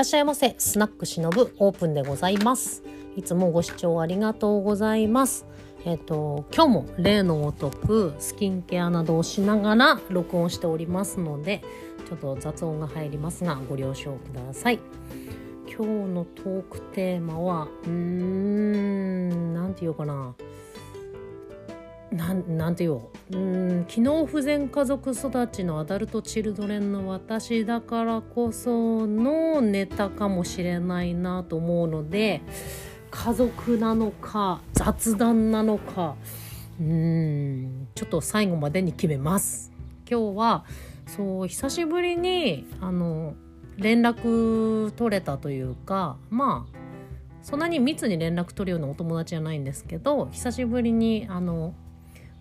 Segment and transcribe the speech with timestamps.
[0.00, 0.54] らっしゃいませ。
[0.56, 2.82] スナックしのぶオープンでございます。
[3.16, 5.44] いつもご視聴ありがとうございます。
[5.84, 11.62] えっ、と今日も例のごとくスキンケアなどをしながら録音しておりますので
[12.08, 14.80] ちょっと雑音が入りますがご了承ください。
[15.66, 20.34] 今日のトークテーマはうーん何て言うかな。
[22.12, 23.36] なんなんて言おう。
[23.36, 32.42] うん機能不全家族育ちのアダルト・チルドレンの私だからこそのネタかもしれないなと思うので
[33.10, 36.16] 家族なのか雑談なのか。
[36.80, 39.70] うんちょっと最後までに決めます。
[40.10, 40.64] 今日は
[41.06, 43.34] そう久しぶりにあの
[43.76, 46.78] 連絡取れたというかまあ
[47.42, 51.74] そんなに密に連絡取るようなお友達じゃないんですけど久しぶりにあの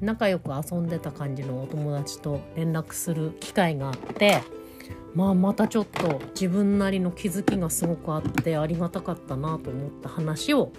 [0.00, 4.42] 仲良く遊んでた感じのお友達と連絡する機会があって
[5.14, 10.72] まあまたちょっと自分なりの気づきがすごくあってありがたかったなと思った話を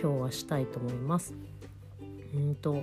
[0.00, 1.34] 今日はしたいと思います。
[2.34, 2.82] うんと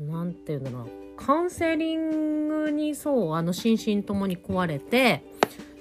[0.00, 5.22] なんていうんだろうカウンセリングにそうあの心身ともに壊れて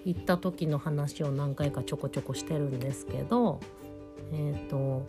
[0.05, 3.59] 行った時の話を何回かちょこちょこしてるんですけど
[4.33, 5.05] えっ、ー、と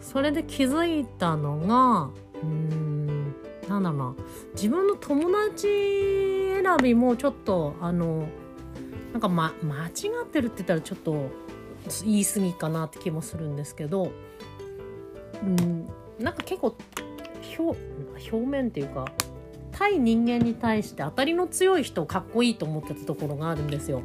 [0.00, 2.10] それで気づいたのが
[2.42, 3.34] うーん。
[3.68, 3.98] なんだろう。
[3.98, 4.14] な
[4.54, 8.28] 自分の友達選びもちょっとあの
[9.12, 9.90] なんか、ま、間違
[10.24, 11.30] ってるって言ったらちょっと
[12.04, 14.12] 言い過ぎかなって気もするんですけど
[15.42, 15.88] うん。
[16.18, 16.74] なんか結構
[17.58, 17.78] 表
[18.32, 19.06] 表面っていうか
[19.72, 24.02] 対人間に対して当たりの強い人をかっこいいと思ってたところがあるんですよ。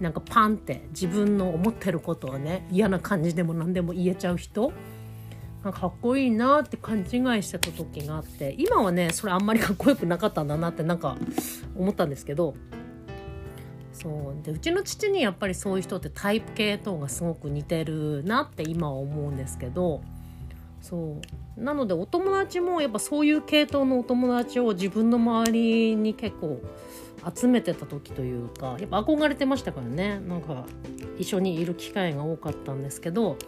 [0.00, 4.72] なんかパンって自分の思ってることをね嫌な感じでも何でも言えちゃう人。
[5.72, 7.06] かっこいいなって勘違い
[7.42, 11.16] してた時があって今はねそれあんまりかっこよくなかったんだなってなんか
[11.76, 12.54] 思ったんですけど
[13.92, 14.44] そう。
[14.44, 20.02] でうちの父にやっぱりそういう人ってタイプ系統がすごく似てるなって今は思うんですけど
[20.82, 21.16] そ
[21.56, 21.60] う。
[21.60, 26.60] なのでお友達もやっぱそういう系統のお友達を自分の周りに結構
[27.34, 30.18] 集めてた時というかやっぱ憧れてましたからね。
[30.18, 30.66] なんか
[31.16, 33.38] 一緒にいる機会が多かったんですけど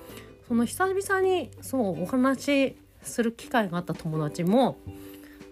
[0.47, 4.79] その久々にそうお話しする機会があった友達も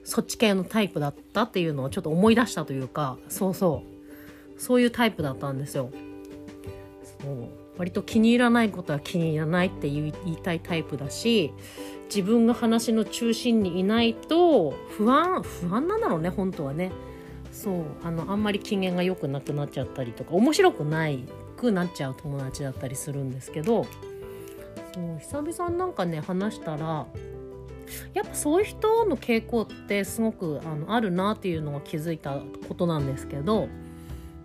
[0.05, 3.94] そっち系のタイプだったっていうのをちょっと思い出したというかそうそう。
[4.60, 5.91] そういうタイプだったんですよ。
[7.21, 7.49] そう。
[7.77, 11.53] 割と気に入らないことは気に入らないって言いたいタイプだし
[12.06, 16.93] 自分が話の中心にいないと不安不安なんだろうね本当はね。
[17.50, 17.84] そう。
[18.04, 21.25] あのあんまり機嫌が良くなくなっちゃったりとか面白くない
[21.56, 23.87] くなっちゃう友達だったりするんですけど
[24.94, 27.06] そう久々になんかね話したら
[28.15, 32.38] やっぱそういう人の傾向ってすごくあのあるなっていうのが気づいた
[32.69, 33.69] ことなんですけど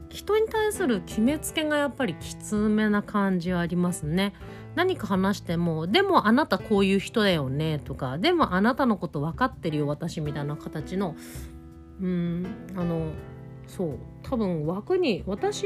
[0.09, 4.33] 人に対する決めつけがやっぱりきつめな感じはありますね。
[4.73, 11.15] 何か話しても「でもあなたこういう人だよね」とか「でもあなたのこと分かってるよ私」みたいな形の
[12.01, 13.11] うんあの
[13.69, 15.65] そう多分枠に私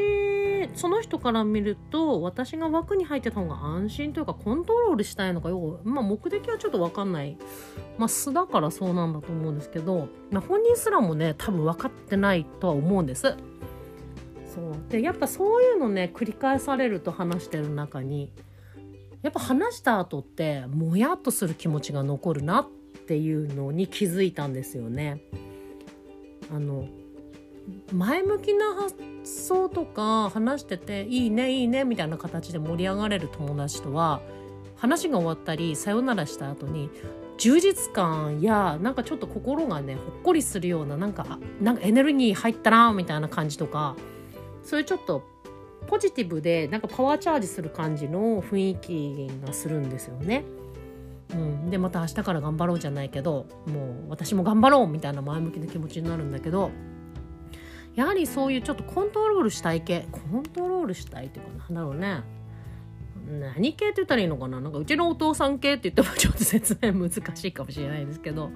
[0.76, 7.38] その人から見ると私が枠に入ってた方が安心というかコントロールしたいのかよまあ目的はちょっと分かんない
[7.98, 13.36] まあ素だからそうなんだと思うんですけど、まあ、本人すらもね多分分かってないとは思うんです。
[14.54, 18.32] そうでやっぱそういうのね繰り返されると話してる中に
[19.24, 22.68] やっぱ話した後ってもやっとする気持ちが残るなっ
[23.08, 25.24] ていうのに気づいたんですよね。
[26.54, 26.88] あの
[27.92, 34.22] 前向きな発想とか話してていいねいいねみたいな形で盛り上がれる友達とは
[34.76, 36.90] 話が終わったりさよならした後に
[37.38, 43.96] 充実感やなんかちょっと心がねほっこりするようななんかなんかエネルギー入ったなみたいな感じとか
[44.64, 45.24] そういうちょっと
[45.88, 50.44] ポジティブでなんかパワーチャージする感じの雰囲気がするんですよね。
[51.32, 56.70] うん、でまた明日から頑張ろうじゃないけどもう私も頑張ろうみたいな前向きな気持ちになるんだけど
[57.96, 60.08] やはりそういうちょっとコントロールしたい系。
[60.12, 62.24] コントロールしたいっていうかなんだろうね。
[63.56, 64.60] 何系って言ったらいいのかな？
[64.60, 68.50] なんかうちのお父さん系って言ってもちょっと説明難しいかもしれないですけど。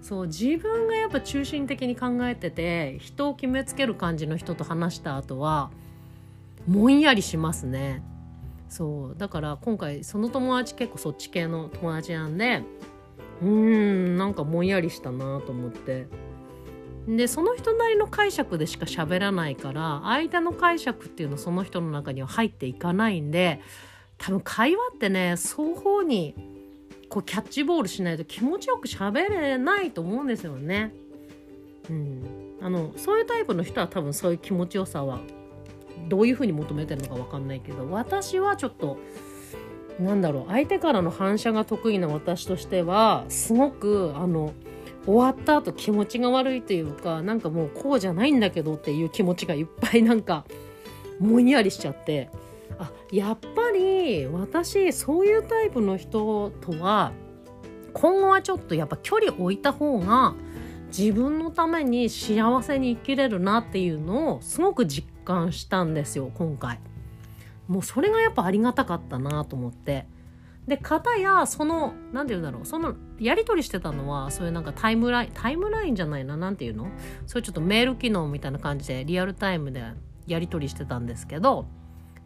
[0.00, 5.70] そう自分がやっぱ中心的に考えてて人を決めつける感じの人と話した後は
[6.66, 8.02] もんやりしますね。
[8.68, 12.64] そうだから今回その友達結構そっち系の友達なんで
[13.42, 16.08] うーんなんかもんやりしたなと思って。
[17.06, 23.60] でその人なりの解釈でしか喋らないから相手の解釈っていうのその人の中には入っていかないんで
[24.18, 26.34] 多分会話ってね双方に
[27.08, 30.94] こうキャッチボールしないと気持ちよく喋れないと思うんですよね。
[31.90, 35.20] うん、あのそういうタイプの人は多分そういう気持ちよさは
[36.08, 38.98] どういうふうに求めてるのか分かんないけど私はちょっと
[39.98, 44.52] なんだろう相手からの反射が得意な私としてはすごくあの
[45.04, 50.44] 終わった後気持ちが悪いというかなんかもうこうじゃないんだけどっていう気持ちがいっぱいなんか
[51.18, 52.30] もんやりしちゃって
[52.78, 57.12] あやっぱり私そういうタイプの人とは
[57.92, 60.34] 今後はちょっとやっぱ距離置いた方が
[60.96, 66.80] 自分のために幸せに生きれるなっていうのをすごく実感したんですよ今回。
[67.68, 70.06] もうそれがやっぱありがたかったなと思って
[70.66, 76.88] で片やその何て言うんだろうそのやり取りしてたのはそういうなんかタイムラインタイムラインじゃないな何て言うの？
[77.26, 79.82] そういうちょっとメール機能みたいな感じでリアルタイムで
[80.26, 81.66] やり取りしてたんですけど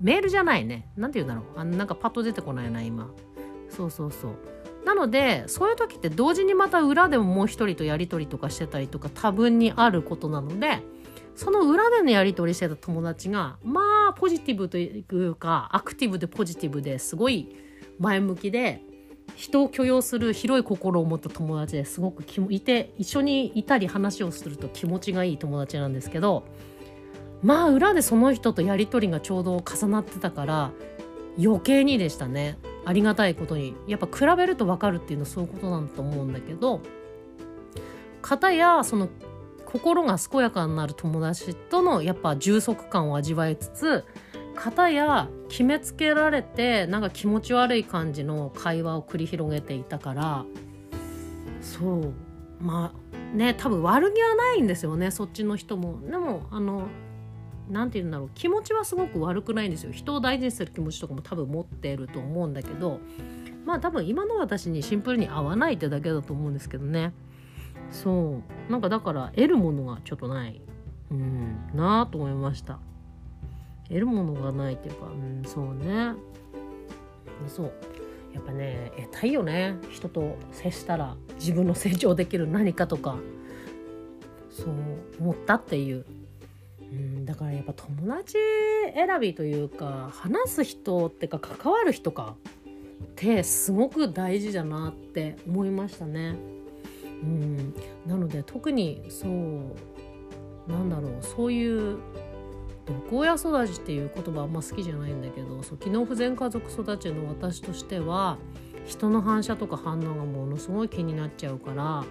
[0.00, 0.90] メールじゃないね。
[0.96, 1.60] 何て言うんだろう。
[1.60, 3.10] あなんかパッと出てこないな今。
[3.70, 4.34] そうそうそう。
[4.84, 10.80] なのでそういう時って同時にまた裏でももう一人とやり取りとかしてたりとか多分にあることなので
[11.34, 13.80] その裏でのやり取りしてた友達がま
[14.10, 17.56] あポジティブというかアクティブでポジティブですごい
[17.98, 18.82] 前向きで
[19.34, 26.44] 人を許容する広い心を持った友達ですごくいて一緒にいたり話をすると気持ちがいい友達なんですけど
[27.43, 30.72] まあ裏でその人とやり取りがちょうど重なってたから
[31.38, 32.56] 余計にでしたね。
[32.87, 33.75] ありがたいことに。
[33.87, 36.81] やっぱ比べると分かるっていうのはそういうことなんだと思うんだけど
[38.22, 39.08] 方やその
[39.64, 44.04] 心が健やかになる友達とのやっぱ充足感を味わいつつ
[44.56, 50.44] 方や決めつけられてなんか気持ち悪い感じの会話を繰り広げていたから
[51.61, 52.12] そう。
[52.61, 56.00] まあね多分悪気はないんですよねそっちの人も。
[56.00, 56.88] でもあの
[57.69, 59.93] 何て言うんだろう気持ちはすごく悪くないんですよ。
[59.93, 63.00] 人を大事にする気持ちとかも多分持ってると思うんだけど
[63.67, 67.12] まあ多分今の私にシンプルに合わないってだけだと思うんですけどね。
[67.91, 68.73] そう。
[68.73, 70.61] なんかだから得るものがちょっとない。
[71.11, 71.70] うん。
[71.75, 72.79] なあと思いました。
[73.88, 76.14] 得るものがないっていうかうんそうね。
[77.48, 77.72] そう。
[78.32, 79.76] やっぱね得たいよね。
[79.90, 83.16] 人と接したら自分の成長できる何かとか。
[84.50, 84.74] そう
[85.20, 86.04] 思ったっていう。
[86.80, 88.34] うんだからやっぱ友達
[88.94, 92.36] 選びというか話す人ってか関わる人か。
[93.04, 96.36] ってすごく大事だなって思いましたね。
[97.22, 97.74] うん、
[98.06, 101.98] なので特にそうなんだろうそういう
[102.86, 108.38] 毒親育ちっていう言葉あんま好きじゃないんだけどそう機能不全家族育ちの私としては
[108.86, 112.04] 人の反射とか反応がものすごい気になっちゃうから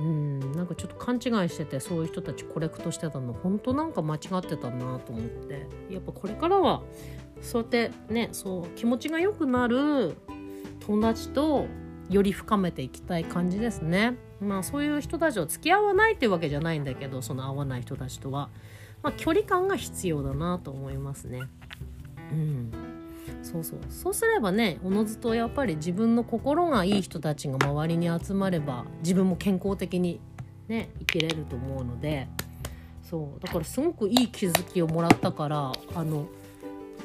[0.00, 6.82] うんなんかちょっと勘違いしててそういう人たちコレクトしてたの本当なんか間違ってたなと思ってやっぱこれからは
[7.40, 10.16] そうやってねそう気持ちが良くなる
[10.86, 11.66] 友達と
[12.10, 14.16] より深めていきたい感じですね。
[14.40, 18.48] まあそういう人たちと付き合わないっていうわけじゃないんだけどその合わない人たちとは、
[19.02, 21.42] まあ、距離感が必要だなと思いますね。
[22.32, 22.72] うん。
[23.42, 23.78] そうそう。
[23.88, 30.20] そうすればねおのずとやっぱり自分の心がいい人たちが周りに集まれば自分も健康的に
[30.68, 32.28] ね生きれると思うので。
[33.02, 33.40] そう。
[33.40, 36.28] だからすごくいい気づきをもらったからあの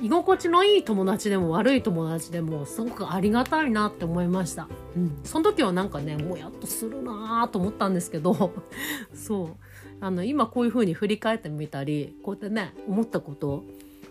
[0.02, 4.68] 居心地のいい友達でも悪い友達でもすごくありがたいなって思いました。
[4.96, 8.54] うん、その時はなんかねもやっとするなと思ったんですけど。
[9.14, 9.56] そう。
[10.02, 13.64] あの今こういう風に振り返ってみたりこうやってね思ったことを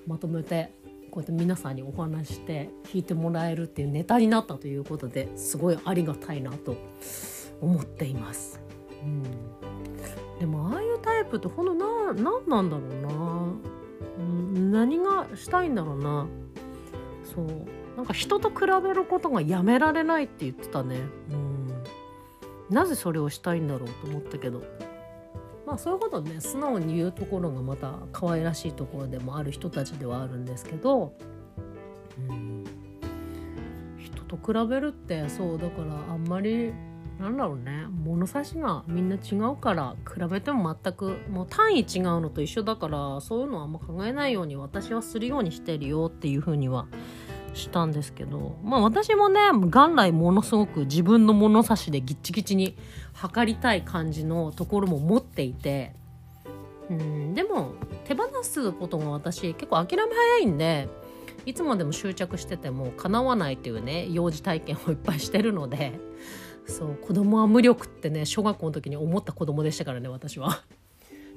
[0.07, 0.73] まとめて
[1.11, 6.77] こうやって皆さんにお話して聞いてもらえるっていうネタになったということですごいありがたいなと
[7.61, 8.61] 思っています。
[9.03, 9.23] うん、
[10.41, 13.73] でもああいうタイプってほんとな何なんだろうな。
[14.73, 16.27] 何がしたいんだろうな。
[17.35, 17.47] そう。
[17.97, 20.97] なんか人と比べることがやめられないって言ってたね。
[21.31, 22.75] うん。
[22.75, 24.63] なぜそれをしたいんだろうと思ったけど。
[25.67, 31.15] まあそういうことね素直に言うところがまた可愛らしいところでもある人たちではあるんですけど
[32.29, 32.65] うん。
[33.99, 36.73] 人と比べるってそうだからあんまり
[37.19, 46.87] なんだろうね物差しがみんな違うから比べても全くもう単位違うのと一緒だからそういうのはあんま考えないように私はするようにしてるよっていうふうには
[47.55, 52.77] したんですけどまあ私もね元来ものすごく自分の物差しでギッチギチに
[53.13, 55.93] 測りたい感じのところも持っていて
[56.91, 60.89] うんでも手放すことが私結構諦め早いんで
[61.45, 65.93] いつまでも執着してても叶わないっていうね幼児体験をいっぱいしてるので
[66.67, 70.63] そう子供は無力ってね小学校の時に思った子供でしたからね私は。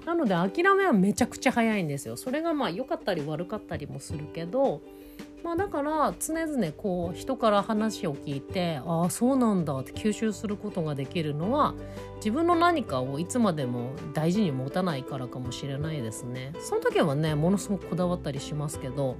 [0.05, 2.15] なので諦めはめちゃくちゃ早いんですよ。
[2.15, 4.81] それがまあ良かったり悪かったりもするけど
[5.45, 11.75] まあ、だから常々こう人から話を聞いてああそうなんだって吸収することができるのは
[12.15, 16.51] 自分の何かをいつまでも大事に持たないからかもしれないですね。
[16.59, 19.17] その時はねものすごくこだわったりしますけど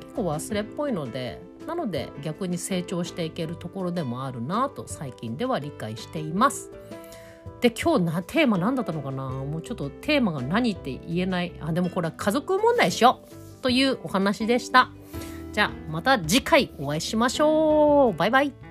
[0.00, 6.70] 結構忘れっぽいのでなので逆に成長していけるところでもあるなと最近では理解しています。
[7.60, 9.28] で今日なテーマ何だったのかな？
[9.28, 11.52] もうちょっとテーマが何って言えない。
[11.60, 13.20] あでもこれは家族問題しよ
[13.58, 13.62] う。
[13.62, 14.90] というお話でした。
[15.52, 18.18] じゃあまた次回お会いしましょう。
[18.18, 18.65] バイバイ。